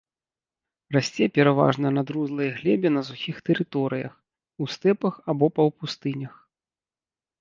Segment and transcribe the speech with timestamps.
[0.95, 4.13] Расце пераважна на друзлай глебе на сухіх тэрыторыях,
[4.65, 6.33] у стэпах або паўпустынях.